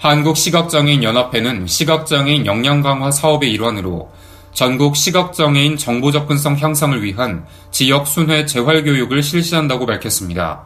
[0.00, 4.10] 한국시각장애인연합회는 시각장애인 역량 강화 사업의 일환으로
[4.54, 10.62] 전국 시각장애인 정보 접근성 향상을 위한 지역 순회 재활 교육을 실시한다고 밝혔습니다.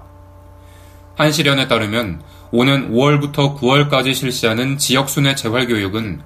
[1.16, 6.20] 한시련에 따르면 오는 5월부터 9월까지 실시하는 지역 순회 재활 교육은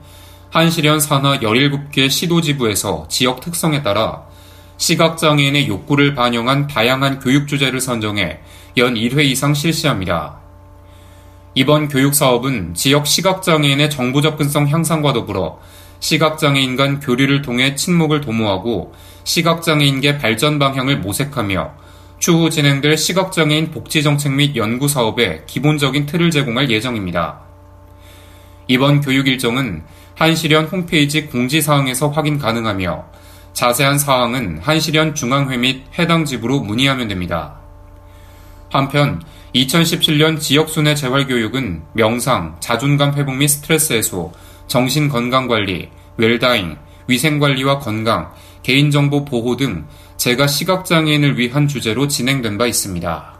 [0.50, 4.24] 한시련 산하 17개 시도지부에서 지역 특성에 따라
[4.76, 8.40] 시각장애인의 욕구를 반영한 다양한 교육 주제를 선정해
[8.76, 10.47] 연 1회 이상 실시합니다.
[11.58, 15.58] 이번 교육 사업은 지역 시각장애인의 정보 접근성 향상과 더불어
[15.98, 18.94] 시각장애인 간 교류를 통해 친목을 도모하고
[19.24, 21.72] 시각장애인계 발전 방향을 모색하며
[22.20, 27.40] 추후 진행될 시각장애인 복지 정책 및 연구 사업의 기본적인 틀을 제공할 예정입니다.
[28.68, 29.82] 이번 교육 일정은
[30.14, 33.04] 한시련 홈페이지 공지사항에서 확인 가능하며
[33.52, 37.57] 자세한 사항은 한시련 중앙회 및 해당 지부로 문의하면 됩니다.
[38.70, 39.22] 한편
[39.54, 44.32] 2017년 지역순회 재활교육은 명상, 자존감 회복 및 스트레스 해소,
[44.66, 45.88] 정신건강관리,
[46.18, 49.86] 웰다잉, 위생관리와 건강, 개인정보 보호 등
[50.18, 53.38] 제가 시각장애인을 위한 주제로 진행된 바 있습니다.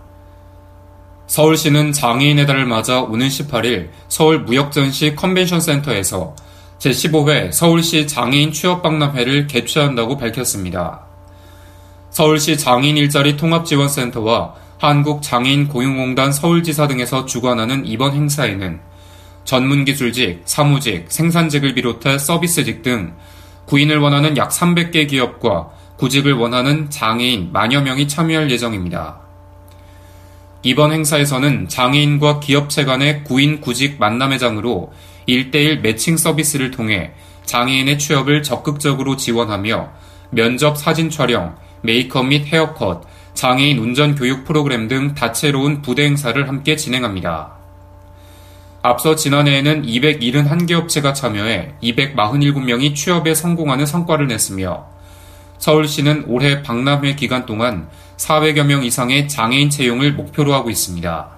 [1.27, 6.35] 서울시는 장애인의 달을 맞아 오는 18일 서울 무역전시 컨벤션센터에서
[6.79, 11.05] 제15회 서울시 장애인 취업박람회를 개최한다고 밝혔습니다.
[12.11, 18.81] 서울시 장애인 일자리 통합지원센터와 한국장애인 고용공단 서울지사 등에서 주관하는 이번 행사에는
[19.45, 23.15] 전문기술직, 사무직, 생산직을 비롯해 서비스직 등
[23.67, 29.21] 구인을 원하는 약 300개 기업과 구직을 원하는 장애인 만여 명이 참여할 예정입니다.
[30.63, 34.93] 이번 행사에서는 장애인과 기업체 간의 구인 구직 만남의 장으로
[35.29, 37.13] 1대1 매칭 서비스를 통해
[37.45, 39.91] 장애인의 취업을 적극적으로 지원하며
[40.31, 43.03] 면접 사진 촬영, 메이크업 및 헤어컷,
[43.39, 47.53] 장애인 운전 교육 프로그램 등 다채로운 부대 행사를 함께 진행합니다.
[48.83, 54.87] 앞서 지난해에는 271개 업체가 참여해 247명이 취업에 성공하는 성과를 냈으며
[55.59, 61.29] 서울시는 올해 박람회 기간 동안 400여 명 이상의 장애인 채용을 목표로 하고 있습니다.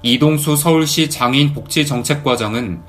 [0.00, 2.80] 이동수 서울시 장애인 복지정책과장은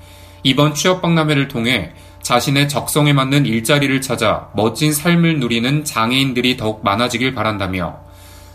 [0.44, 1.92] 이번 취업 박람회를 통해
[2.28, 8.00] 자신의 적성에 맞는 일자리를 찾아 멋진 삶을 누리는 장애인들이 더욱 많아지길 바란다며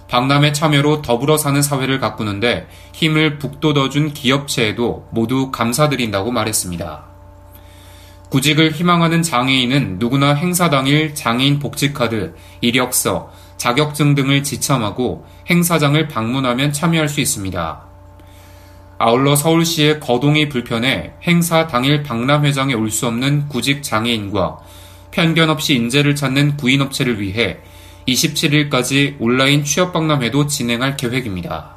[0.09, 7.05] 박람회 참여로 더불어 사는 사회를 가꾸는데 힘을 북돋워준 기업체에도 모두 감사드린다고 말했습니다.
[8.28, 17.09] 구직을 희망하는 장애인은 누구나 행사 당일 장애인 복지카드, 이력서, 자격증 등을 지참하고 행사장을 방문하면 참여할
[17.09, 17.91] 수 있습니다.
[19.04, 24.58] 아울러 서울시의 거동이 불편해 행사 당일 박람회장에 올 수 없는 구직 장애인과
[25.10, 27.56] 편견 없이 인재를 찾는 구인업체를 위해
[28.06, 31.74] 27일까지 온라인 취업박람회도 진행할 계획입니다.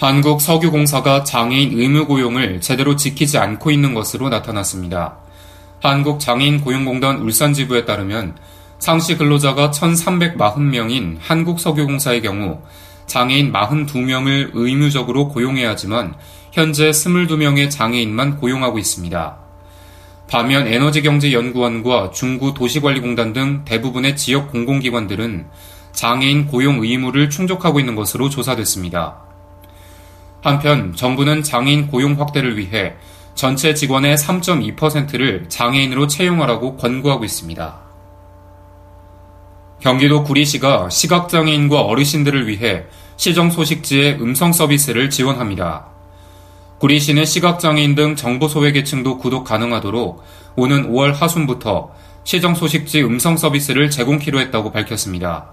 [0.00, 5.18] 한국석유공사가 장애인 의무 고용을 제대로 지키지 않고 있는 것으로 나타났습니다.
[5.80, 8.34] 한국장애인고용공단 울산지부에 따르면
[8.80, 12.60] 상시 근로자가 1,340명인 한국석유공사의 경우
[13.08, 16.14] 장애인 42명을 의무적으로 고용해야 하지만
[16.52, 19.38] 현재 22명의 장애인만 고용하고 있습니다.
[20.30, 25.46] 반면 에너지경제연구원과 중구도시관리공단 등 대부분의 지역 공공기관들은
[25.92, 29.16] 장애인 고용 의무를 충족하고 있는 것으로 조사됐습니다.
[30.42, 32.94] 한편 정부는 장애인 고용 확대를 위해
[33.34, 37.87] 전체 직원의 3.2%를 장애인으로 채용하라고 권고하고 있습니다.
[39.80, 42.84] 경기도 구리시가 시각장애인과 어르신들을 위해
[43.16, 45.86] 시정 소식지의 음성 서비스를 지원합니다.
[46.78, 50.22] 구리시는 시각장애인 등 정보 소외계층도 구독 가능하도록
[50.56, 51.92] 오는 5월 하순부터
[52.24, 55.50] 시정 소식지 음성 서비스를 제공키로 했다고 밝혔습니다.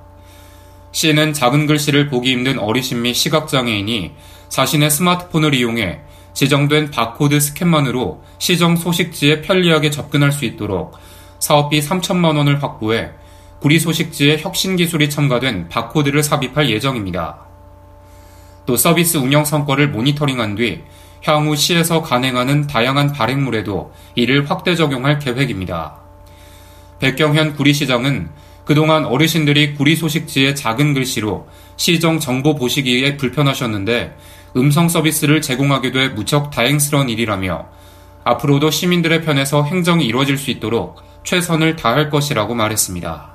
[0.92, 4.14] 시는 작은 글씨를 보기 힘든 어르신 및 시각장애인이
[4.50, 6.00] 자신의 스마트폰을 이용해
[6.34, 10.98] 지정된 바코드 스캔만으로 시정 소식지에 편리하게 접근할 수 있도록
[11.40, 13.12] 사업비 3천만 원을 확보해
[13.66, 17.48] 구리 소식지에 혁신 기술이 첨가된 바코드를 삽입할 예정입니다.
[18.68, 20.84] 또 서비스 운영 성과를 모니터링한 뒤
[21.24, 25.96] 향후 시에서 간행하는 다양한 발행물에도 이를 확대 적용할 계획입니다.
[27.00, 28.30] 백경현 구리시장은
[28.66, 34.16] 그동안 어르신들이 구리 소식지에 작은 글씨로 시정 정보 보시기에 불편하셨는데
[34.58, 37.66] 음성 서비스를 제공하게 돼 무척 다행스러운 일이라며
[38.26, 43.35] 앞으로도 시민들의 편에서 행정이 이루어질 수 있도록 최선을 다할 것이라고 말했습니다.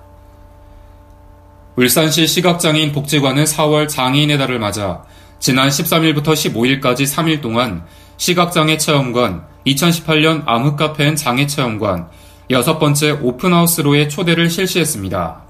[1.76, 5.05] 울산시 시각장애인 복지관은 4월 장애인의 달을 맞아
[5.38, 7.84] 지난 13일부터 15일까지 3일 동안
[8.17, 12.08] 시각장애 체험관, 2018년 암흑카페엔 장애 체험관,
[12.50, 15.43] 여섯 번째 오픈하우스로의 초대를 실시했습니다.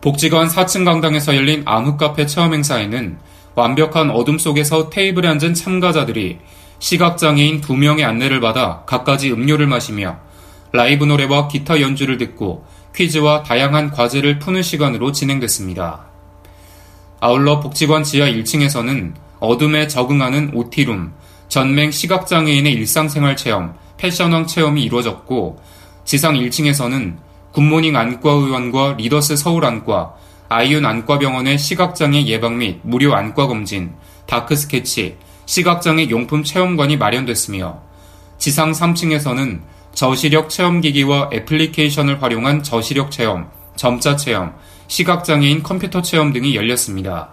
[0.00, 3.18] 복지관 4층 강당에서 열린 암흑카페 체험 행사에는
[3.54, 6.38] 완벽한 어둠 속에서 테이블에 앉은 참가자들이
[6.78, 10.20] 시각장애인 2명의 안내를 받아 갖가지 음료를 마시며
[10.72, 12.64] 라이브 노래와 기타 연주를 듣고
[12.98, 16.00] 퀴즈와 다양한 과제를 푸는 시간으로 진행됐습니다.
[17.20, 21.12] 아울러 복지관 지하 1층에서는 어둠에 적응하는 오티룸,
[21.46, 25.60] 전맹 시각장애인의 일상생활 체험, 패션왕 체험이 이루어졌고
[26.04, 27.18] 지상 1층에서는
[27.52, 30.14] 굿모닝 안과의원과 리더스 서울안과,
[30.48, 33.92] 아이윤 안과병원의 시각장애 예방 및 무료 안과 검진,
[34.26, 35.16] 다크 스케치,
[35.46, 37.80] 시각장애 용품 체험관이 마련됐으며
[38.38, 39.60] 지상 3층에서는
[39.98, 44.54] 저시력 체험기기와 애플리케이션을 활용한 저시력 체험, 점자 체험,
[44.86, 47.30] 시각장애인 컴퓨터 체험 등이 열렸습니다.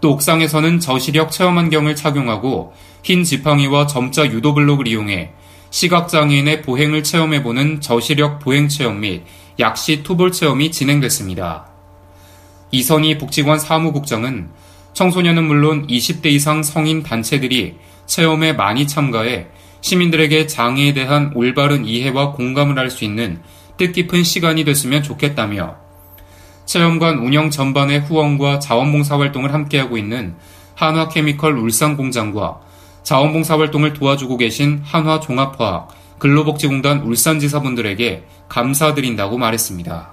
[0.00, 2.72] 또 옥상에서는 저시력 체험 안경을 착용하고
[3.02, 5.32] 흰 지팡이와 점자 유도 블록을 이용해
[5.68, 9.24] 시각장애인의 보행을 체험해보는 저시력 보행 체험 및
[9.58, 11.66] 약시 투볼 체험이 진행됐습니다.
[12.70, 14.48] 이선희 복지관 사무국장은
[14.94, 17.74] 청소년은 물론 20대 이상 성인 단체들이
[18.06, 19.48] 체험에 많이 참가해
[19.80, 23.40] 시민들에게 장애에 대한 올바른 이해와 공감을 할 수 있는
[23.76, 25.76] 뜻깊은 시간이 됐으면 좋겠다며
[26.66, 30.34] 체험관 운영 전반의 후원과 자원봉사 활동을 함께하고 있는
[30.74, 32.60] 한화케미컬 울산공장과
[33.02, 35.88] 자원봉사 활동을 도와주고 계신 한화종합화학,
[36.18, 40.10] 근로복지공단 울산지사분들에게 감사드린다고 말했습니다.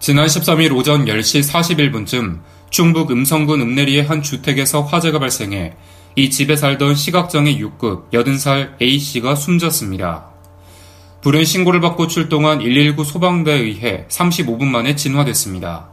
[0.00, 2.40] 지난 13일 오전 10시 41분쯤
[2.70, 5.74] 충북 음성군 읍내리의 한 주택에서 화재가 발생해
[6.18, 10.24] 이 집에 살던 시각장애 6급 80살 A씨가 숨졌습니다.
[11.20, 15.88] 불은 신고를 받고 출동한 119 소방대에 의해 35분 만에 진화됐습니다.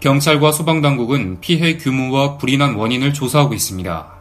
[0.00, 4.12] 경찰과 소방당국은 피해 규모와 불이 난 원인을 조사하고 있습니다.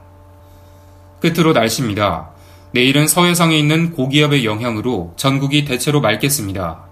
[1.20, 2.30] 끝으로 날씨입니다.
[2.72, 6.86] 내일은 서해상에 있는 고기압의 영향으로 전국이 대체로 맑겠습니다.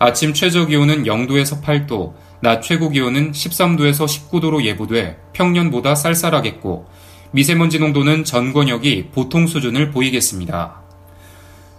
[0.00, 6.88] 아침 최저 기온은 0도에서 8도, 낮 최고 기온은 13도에서 19도로 예보돼 평년보다 쌀쌀하겠고,
[7.32, 10.80] 미세먼지 농도는 전 권역이 보통 수준을 보이겠습니다.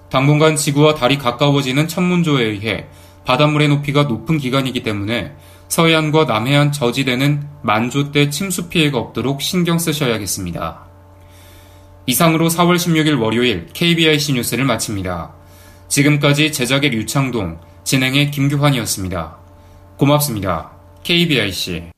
[0.09, 2.85] 당분간 지구와 달이 가까워지는 천문조에 의해
[3.25, 5.33] 바닷물의 높이가 높은 기간이기 때문에
[5.67, 10.85] 서해안과 남해안 저지대는 만조 때 침수 피해가 없도록 신경 쓰셔야겠습니다.
[12.07, 15.33] 이상으로 4월 16일 월요일 KBIC 뉴스를 마칩니다.
[15.87, 19.37] 지금까지 제작의 류창동, 진행의 김규환이었습니다.
[19.97, 20.71] 고맙습니다.
[21.03, 21.91] KBIC